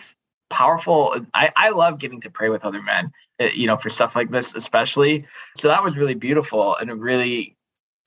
[0.48, 1.26] powerful.
[1.34, 4.30] I, I love getting to pray with other men, eh, you know, for stuff like
[4.30, 5.26] this, especially.
[5.56, 7.56] So that was really beautiful and a really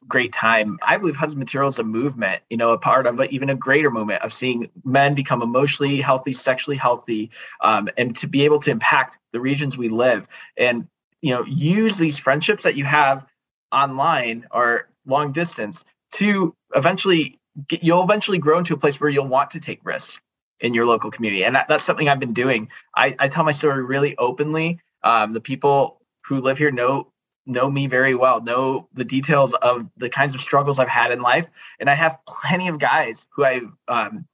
[0.08, 0.80] great time.
[0.82, 3.92] I believe Husband Material is a movement, you know, a part of even a greater
[3.92, 7.30] movement of seeing men become emotionally healthy, sexually healthy,
[7.62, 10.28] um, and to be able to impact the regions we live.
[10.58, 10.88] And
[11.22, 13.26] you know use these friendships that you have
[13.72, 19.28] online or long distance to eventually get, you'll eventually grow into a place where you'll
[19.28, 20.20] want to take risks
[20.60, 21.44] in your local community.
[21.44, 22.70] And that, that's something i've been doing.
[22.96, 24.80] I, I tell my story really openly.
[25.04, 27.12] Um, the people who live here know
[27.48, 31.22] know me very well know the details of the kinds of struggles i've had in
[31.22, 31.48] life.
[31.80, 34.26] And i have plenty of guys who i um,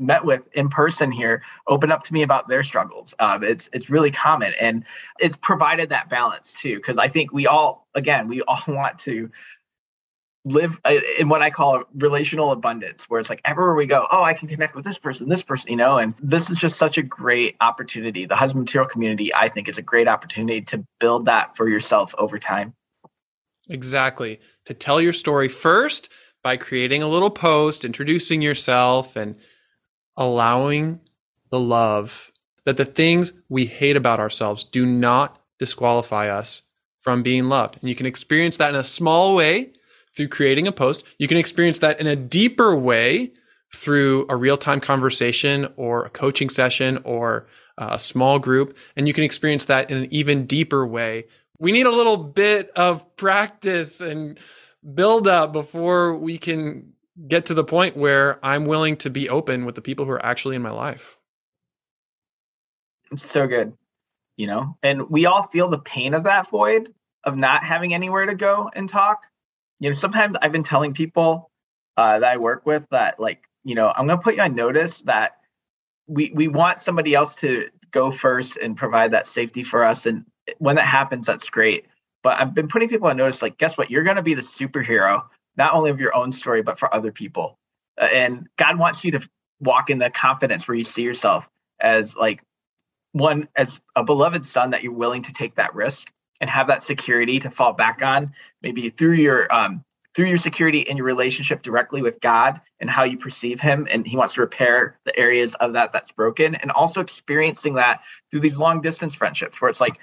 [0.00, 3.14] met with in person here open up to me about their struggles.
[3.18, 4.84] Um, it's it's really common, and
[5.18, 6.76] it's provided that balance too.
[6.76, 9.30] Because I think we all, again, we all want to
[10.46, 14.06] live uh, in what I call a relational abundance, where it's like everywhere we go,
[14.10, 15.98] oh, I can connect with this person, this person, you know.
[15.98, 18.24] And this is just such a great opportunity.
[18.24, 22.14] The husband material community, I think, is a great opportunity to build that for yourself
[22.16, 22.74] over time.
[23.68, 24.40] Exactly.
[24.64, 26.10] To tell your story first
[26.42, 29.36] by creating a little post, introducing yourself, and
[30.20, 31.00] allowing
[31.48, 32.30] the love
[32.64, 36.62] that the things we hate about ourselves do not disqualify us
[36.98, 37.78] from being loved.
[37.80, 39.72] And you can experience that in a small way
[40.14, 41.10] through creating a post.
[41.18, 43.32] You can experience that in a deeper way
[43.74, 47.46] through a real time conversation or a coaching session or
[47.78, 48.76] uh, a small group.
[48.96, 51.26] And you can experience that in an even deeper way.
[51.58, 54.38] We need a little bit of practice and
[54.94, 56.92] build up before we can
[57.28, 60.24] get to the point where I'm willing to be open with the people who are
[60.24, 61.18] actually in my life.
[63.12, 63.72] It's so good,
[64.36, 66.92] you know, and we all feel the pain of that void
[67.24, 69.24] of not having anywhere to go and talk.
[69.80, 71.50] You know, sometimes I've been telling people
[71.96, 74.54] uh, that I work with that, like, you know, I'm going to put you on
[74.54, 75.32] notice that
[76.06, 80.06] we we want somebody else to go first and provide that safety for us.
[80.06, 80.24] And
[80.58, 81.86] when that happens, that's great.
[82.22, 83.90] But I've been putting people on notice, like, guess what?
[83.90, 85.24] You're going to be the superhero
[85.60, 87.58] not only of your own story, but for other people.
[88.00, 89.28] Uh, and God wants you to
[89.60, 92.42] walk in the confidence where you see yourself as like
[93.12, 96.08] one, as a beloved son that you're willing to take that risk
[96.40, 98.32] and have that security to fall back on,
[98.62, 99.84] maybe through your um,
[100.14, 104.06] through your security in your relationship directly with God and how you perceive Him, and
[104.06, 108.00] He wants to repair the areas of that that's broken, and also experiencing that
[108.30, 110.00] through these long distance friendships where it's like,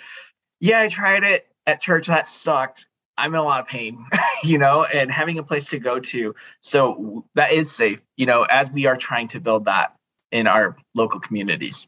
[0.60, 2.88] yeah, I tried it at church, that sucked,
[3.18, 4.06] I'm in a lot of pain,
[4.44, 6.36] you know, and having a place to go to.
[6.62, 9.96] So that is safe, you know, as we are trying to build that
[10.32, 11.88] in our local communities.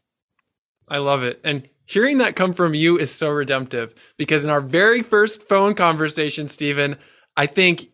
[0.88, 1.40] I love it.
[1.44, 5.74] And hearing that come from you is so redemptive because in our very first phone
[5.74, 6.96] conversation, Stephen,
[7.36, 7.88] I think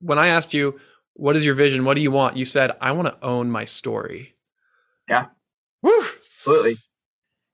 [0.00, 0.80] when I asked you,
[1.14, 1.84] what is your vision?
[1.84, 2.36] What do you want?
[2.36, 4.34] You said, I want to own my story.
[5.08, 5.26] Yeah.
[5.82, 6.04] Woo.
[6.38, 6.76] Absolutely.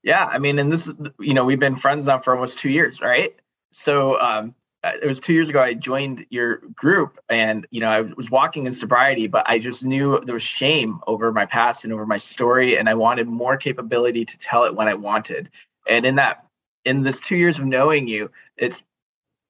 [0.01, 3.01] Yeah, I mean, and this, you know, we've been friends now for almost two years,
[3.01, 3.35] right?
[3.73, 7.89] So um, Uh, it was two years ago I joined your group, and you know,
[7.89, 11.83] I was walking in sobriety, but I just knew there was shame over my past
[11.83, 15.49] and over my story, and I wanted more capability to tell it when I wanted.
[15.87, 16.45] And in that,
[16.85, 18.81] in this two years of knowing you, it's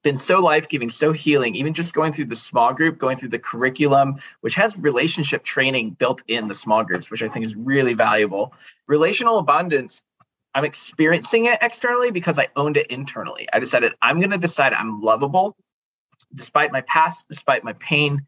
[0.02, 3.28] been so life giving, so healing, even just going through the small group, going through
[3.28, 7.54] the curriculum, which has relationship training built in the small groups, which I think is
[7.54, 8.54] really valuable.
[8.86, 10.02] Relational abundance,
[10.54, 13.48] I'm experiencing it externally because I owned it internally.
[13.52, 15.56] I decided I'm going to decide I'm lovable
[16.34, 18.26] despite my past, despite my pain,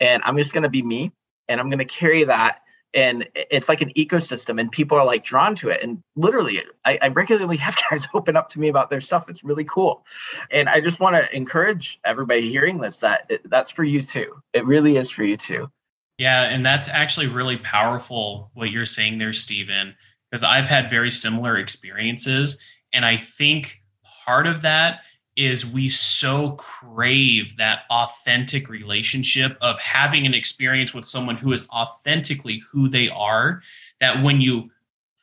[0.00, 1.12] and I'm just going to be me
[1.48, 2.60] and I'm going to carry that
[2.94, 6.98] and it's like an ecosystem and people are like drawn to it and literally I,
[7.00, 9.28] I, regularly have guys open up to me about their stuff.
[9.28, 10.04] It's really cool
[10.50, 14.42] and i just want to encourage everybody hearing this that it, that's for you too.
[14.52, 15.70] It really is for you too.
[16.18, 19.94] Yeah and that's actually really powerful what you're saying there stephen
[20.32, 23.82] because i've had very similar experiences and i think
[24.24, 25.02] part of that
[25.36, 31.68] is we so crave that authentic relationship of having an experience with someone who is
[31.70, 33.62] authentically who they are
[34.00, 34.70] that when you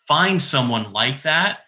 [0.07, 1.61] find someone like that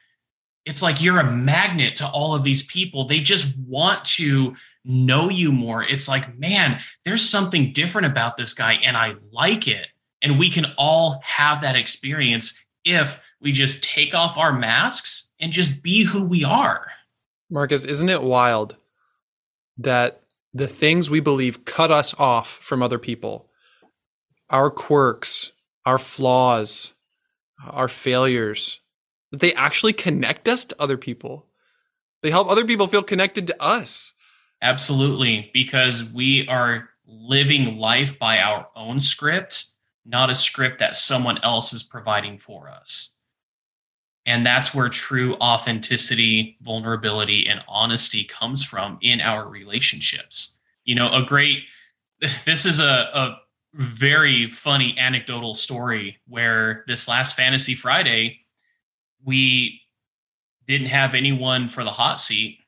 [0.66, 3.06] it's like you're a magnet to all of these people.
[3.06, 5.84] They just want to know you more.
[5.84, 9.88] It's like man there's something different about this guy and i like it.
[10.24, 15.52] And we can all have that experience if we just take off our masks and
[15.52, 16.88] just be who we are
[17.52, 18.78] Marcus, isn't it wild
[19.78, 20.22] that
[20.54, 23.50] the things we believe cut us off from other people,
[24.50, 25.52] our quirks,
[25.86, 26.94] our flaws,
[27.68, 28.80] our failures,
[29.32, 31.46] that they actually connect us to other people?
[32.24, 34.14] They help other people feel connected to us.
[34.62, 39.66] Absolutely, because we are living life by our own script,
[40.06, 43.18] not a script that someone else is providing for us.
[44.26, 50.60] And that's where true authenticity, vulnerability, and honesty comes from in our relationships.
[50.84, 51.64] You know, a great,
[52.46, 53.38] this is a, a
[53.74, 58.42] very funny anecdotal story where this last Fantasy Friday,
[59.24, 59.82] we
[60.68, 62.60] didn't have anyone for the hot seat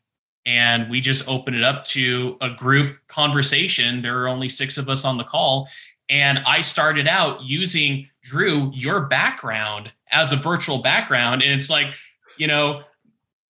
[0.45, 4.01] and we just opened it up to a group conversation.
[4.01, 5.69] There are only six of us on the call.
[6.13, 11.41] And I started out using Drew, your background as a virtual background.
[11.41, 11.95] And it's like,
[12.37, 12.83] you know,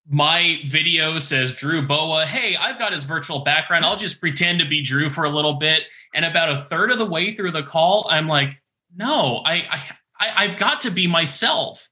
[0.09, 2.26] my video says Drew Boa.
[2.26, 3.84] Hey, I've got his virtual background.
[3.84, 5.84] I'll just pretend to be Drew for a little bit.
[6.16, 8.61] And about a third of the way through the call, I'm like,
[8.95, 9.82] no, I, I
[10.45, 11.89] I've got to be myself.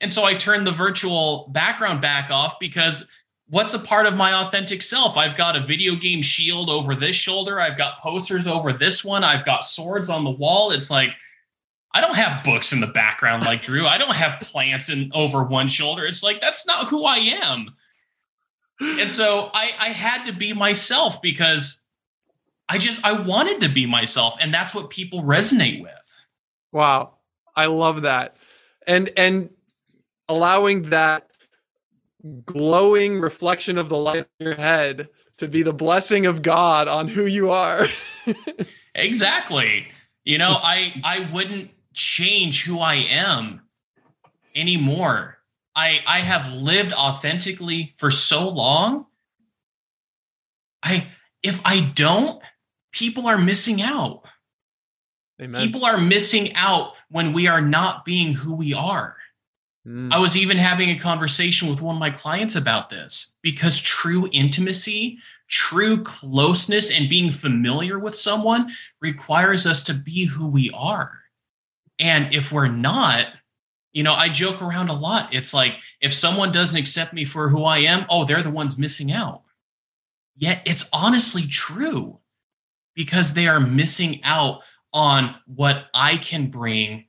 [0.00, 3.08] And so I turned the virtual background back off because
[3.54, 5.16] what's a part of my authentic self?
[5.16, 7.60] I've got a video game shield over this shoulder.
[7.60, 9.22] I've got posters over this one.
[9.22, 10.72] I've got swords on the wall.
[10.72, 11.14] It's like,
[11.92, 13.86] I don't have books in the background like Drew.
[13.86, 16.04] I don't have plants in over one shoulder.
[16.04, 17.76] It's like that's not who I am.
[18.80, 21.84] And so I, I had to be myself because
[22.68, 25.92] I just I wanted to be myself, and that's what people resonate with.
[26.72, 27.18] Wow,
[27.54, 28.36] I love that,
[28.84, 29.50] and and
[30.28, 31.30] allowing that
[32.44, 37.08] glowing reflection of the light in your head to be the blessing of God on
[37.08, 37.86] who you are.
[38.94, 39.88] exactly.
[40.24, 43.62] You know, I I wouldn't change who I am
[44.54, 45.38] anymore.
[45.76, 49.06] I I have lived authentically for so long.
[50.82, 51.08] I
[51.42, 52.42] if I don't,
[52.92, 54.22] people are missing out.
[55.40, 55.60] Amen.
[55.60, 59.16] People are missing out when we are not being who we are.
[59.86, 60.12] Mm.
[60.12, 64.28] I was even having a conversation with one of my clients about this because true
[64.32, 65.18] intimacy,
[65.48, 68.70] true closeness, and being familiar with someone
[69.00, 71.20] requires us to be who we are.
[71.98, 73.26] And if we're not,
[73.92, 75.32] you know, I joke around a lot.
[75.32, 78.78] It's like if someone doesn't accept me for who I am, oh, they're the ones
[78.78, 79.42] missing out.
[80.36, 82.18] Yet it's honestly true
[82.94, 84.62] because they are missing out
[84.92, 87.04] on what I can bring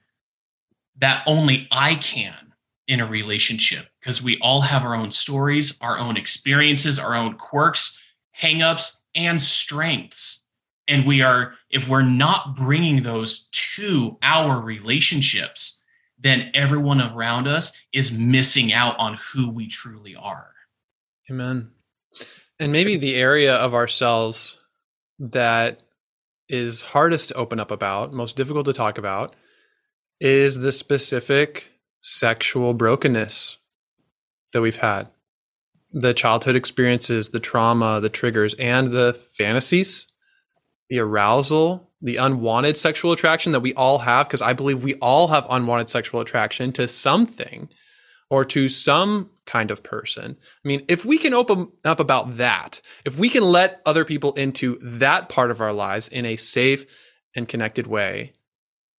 [0.97, 2.44] that only I can
[2.87, 7.35] in a relationship because we all have our own stories, our own experiences, our own
[7.35, 8.03] quirks,
[8.39, 10.47] hangups, and strengths.
[10.87, 15.83] And we are, if we're not bringing those to our relationships,
[16.19, 20.51] then everyone around us is missing out on who we truly are.
[21.29, 21.71] Amen.
[22.59, 24.59] And maybe the area of ourselves
[25.19, 25.81] that
[26.47, 29.35] is hardest to open up about, most difficult to talk about,
[30.19, 31.71] is the specific
[32.07, 33.57] sexual brokenness
[34.53, 35.07] that we've had
[35.91, 40.05] the childhood experiences, the trauma, the triggers, and the fantasies,
[40.89, 45.29] the arousal, the unwanted sexual attraction that we all have, because I believe we all
[45.29, 47.69] have unwanted sexual attraction to something.
[48.29, 50.37] or to some kind of person.
[50.39, 54.33] I mean, if we can open up about that, if we can let other people
[54.33, 56.85] into that part of our lives in a safe
[57.35, 58.33] and connected way,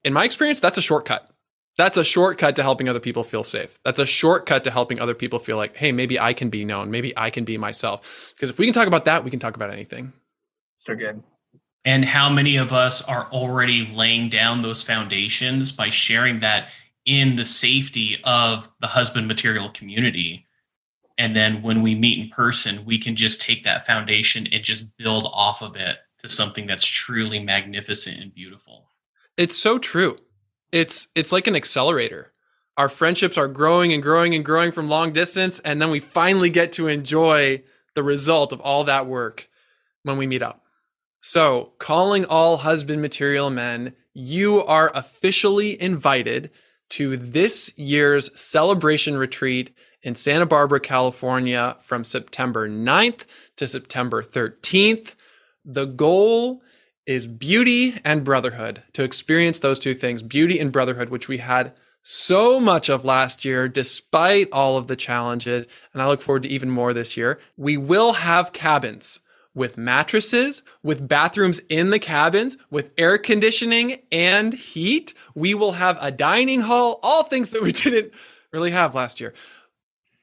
[0.05, 1.29] in my experience, that's a shortcut.
[1.77, 3.79] That's a shortcut to helping other people feel safe.
[3.85, 6.91] That's a shortcut to helping other people feel like, hey, maybe I can be known.
[6.91, 8.33] Maybe I can be myself.
[8.35, 10.13] Because if we can talk about that, we can talk about anything.
[10.79, 11.23] So good.
[11.85, 16.71] And how many of us are already laying down those foundations by sharing that
[17.05, 20.47] in the safety of the husband material community?
[21.19, 24.97] And then when we meet in person, we can just take that foundation and just
[24.97, 28.91] build off of it to something that's truly magnificent and beautiful.
[29.37, 30.17] It's so true.
[30.73, 32.33] It's it's like an accelerator.
[32.77, 36.51] Our friendships are growing and growing and growing from long distance and then we finally
[36.51, 37.63] get to enjoy
[37.95, 39.49] the result of all that work
[40.03, 40.63] when we meet up.
[41.21, 46.51] So, calling all husband material men, you are officially invited
[46.91, 53.25] to this year's celebration retreat in Santa Barbara, California from September 9th
[53.57, 55.15] to September 13th.
[55.65, 56.63] The goal
[57.07, 61.73] is beauty and brotherhood to experience those two things, beauty and brotherhood, which we had
[62.03, 65.67] so much of last year, despite all of the challenges.
[65.93, 67.39] And I look forward to even more this year.
[67.57, 69.21] We will have cabins
[69.55, 75.15] with mattresses, with bathrooms in the cabins, with air conditioning and heat.
[75.35, 78.13] We will have a dining hall, all things that we didn't
[78.53, 79.33] really have last year.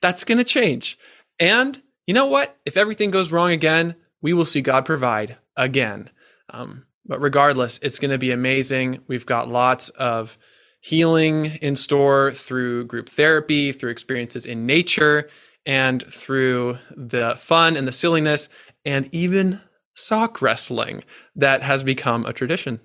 [0.02, 0.98] That's going to change.
[1.40, 2.58] And you know what?
[2.66, 6.10] If everything goes wrong again, we will see God provide again.
[6.54, 8.99] Um, but regardless, it's going to be amazing.
[9.08, 10.38] We've got lots of
[10.80, 15.30] healing in store through group therapy, through experiences in nature,
[15.66, 18.49] and through the fun and the silliness,
[18.86, 19.62] and even
[19.95, 21.04] sock wrestling
[21.36, 22.80] that has become a tradition.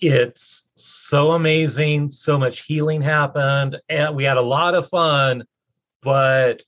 [0.00, 2.10] It's so amazing.
[2.10, 5.44] So much healing happened, and we had a lot of fun.
[6.02, 6.62] But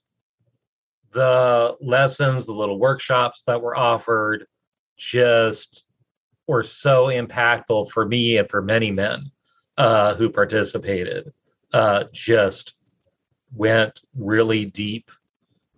[1.12, 4.46] the lessons, the little workshops that were offered,
[4.96, 5.85] just
[6.46, 9.30] were so impactful for me and for many men
[9.76, 11.32] uh, who participated.
[11.72, 12.76] Uh, just
[13.54, 15.10] went really deep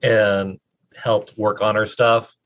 [0.03, 0.59] and
[0.95, 2.37] helped work on our stuff.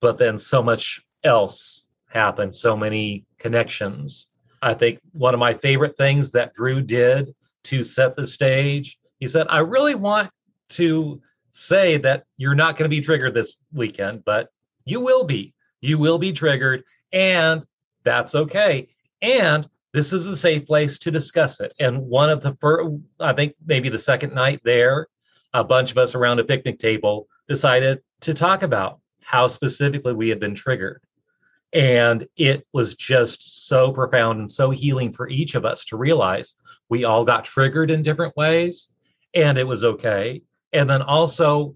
[0.00, 4.26] But then so much else happened, so many connections.
[4.62, 9.26] I think one of my favorite things that Drew did to set the stage, he
[9.26, 10.30] said, I really want
[10.70, 11.20] to
[11.50, 14.48] say that you're not going to be triggered this weekend, but
[14.84, 15.54] you will be.
[15.80, 17.64] You will be triggered and
[18.04, 18.88] that's okay.
[19.22, 21.72] And this is a safe place to discuss it.
[21.80, 25.08] And one of the first, I think maybe the second night there,
[25.54, 30.28] a bunch of us around a picnic table decided to talk about how specifically we
[30.28, 31.00] had been triggered.
[31.72, 36.54] And it was just so profound and so healing for each of us to realize
[36.88, 38.88] we all got triggered in different ways
[39.34, 40.42] and it was okay.
[40.72, 41.74] And then also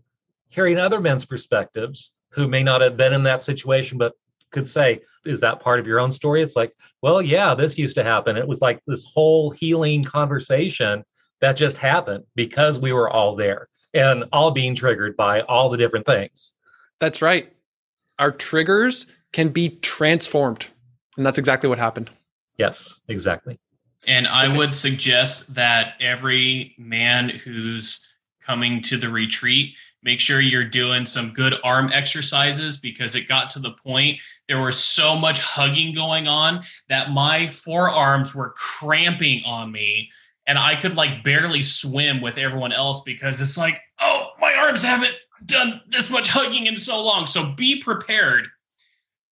[0.49, 4.15] hearing other men's perspectives who may not have been in that situation, but
[4.51, 6.43] could say, is that part of your own story?
[6.43, 6.73] It's like,
[7.03, 8.37] well, yeah, this used to happen.
[8.37, 11.05] It was like this whole healing conversation
[11.41, 15.77] that just happened because we were all there and all being triggered by all the
[15.77, 16.53] different things.
[16.99, 17.53] That's right.
[18.19, 20.67] Our triggers can be transformed.
[21.17, 22.11] And that's exactly what happened.
[22.59, 23.59] Yes, exactly.
[24.07, 24.57] And I okay.
[24.57, 28.07] would suggest that every man who's
[28.43, 33.51] coming to the retreat make sure you're doing some good arm exercises because it got
[33.51, 39.43] to the point there was so much hugging going on that my forearms were cramping
[39.45, 40.11] on me
[40.47, 44.83] and I could like barely swim with everyone else because it's like, oh, my arms
[44.83, 45.15] haven't
[45.47, 47.27] done this much hugging in so long.
[47.27, 48.49] So be prepared.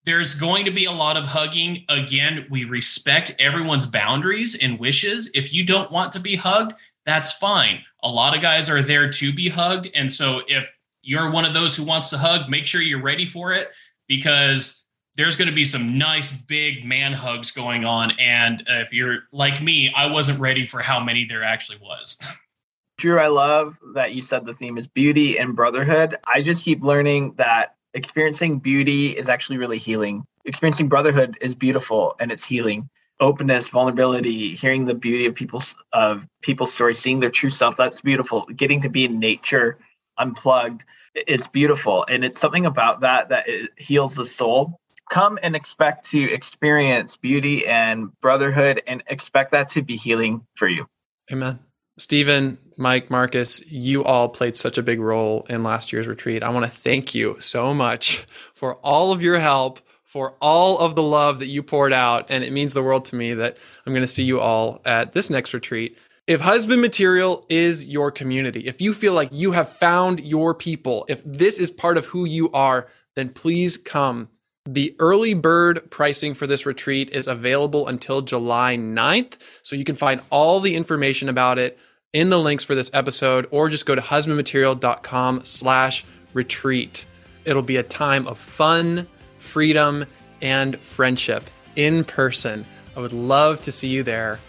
[0.05, 1.83] There's going to be a lot of hugging.
[1.89, 5.29] Again, we respect everyone's boundaries and wishes.
[5.35, 6.73] If you don't want to be hugged,
[7.09, 7.81] that's fine.
[8.03, 9.89] A lot of guys are there to be hugged.
[9.95, 13.25] And so if you're one of those who wants to hug, make sure you're ready
[13.25, 13.69] for it
[14.07, 14.85] because
[15.15, 18.11] there's going to be some nice big man hugs going on.
[18.19, 22.17] And if you're like me, I wasn't ready for how many there actually was.
[22.97, 26.17] Drew, I love that you said the theme is beauty and brotherhood.
[26.25, 30.25] I just keep learning that experiencing beauty is actually really healing.
[30.45, 32.89] Experiencing brotherhood is beautiful and it's healing
[33.19, 37.77] openness, vulnerability, hearing the beauty of people's of people's stories, seeing their true self.
[37.77, 38.45] That's beautiful.
[38.45, 39.77] Getting to be in nature,
[40.17, 43.45] unplugged, it's beautiful, and it's something about that that
[43.77, 44.79] heals the soul.
[45.09, 50.67] Come and expect to experience beauty and brotherhood, and expect that to be healing for
[50.67, 50.87] you.
[51.31, 51.59] Amen.
[51.97, 56.43] Stephen, Mike, Marcus, you all played such a big role in last year's retreat.
[56.43, 58.19] I want to thank you so much
[58.55, 62.31] for all of your help for all of the love that you poured out.
[62.31, 65.11] And it means the world to me that I'm going to see you all at
[65.11, 65.99] this next retreat.
[66.25, 71.05] If husband material is your community, if you feel like you have found your people,
[71.09, 74.29] if this is part of who you are, then please come.
[74.65, 79.37] The early bird pricing for this retreat is available until July 9th.
[79.61, 81.77] So you can find all the information about it
[82.13, 86.03] in the links for this episode, or just go to husbandmaterial.com slash
[86.33, 87.05] retreat.
[87.45, 89.07] It'll be a time of fun,
[89.49, 90.05] freedom,
[90.41, 91.43] and friendship
[91.75, 92.65] in person.
[92.95, 94.39] I would love to see you there.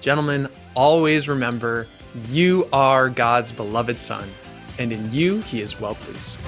[0.00, 1.86] Gentlemen, always remember
[2.30, 4.28] you are God's beloved Son,
[4.78, 6.38] and in you he is well pleased.